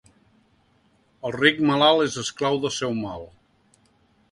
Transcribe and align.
El 1.29 1.35
ric 1.35 1.61
malalt 1.69 2.07
és 2.07 2.17
esclau 2.23 2.59
del 2.67 2.75
seu 2.81 2.99
mal. 3.05 3.31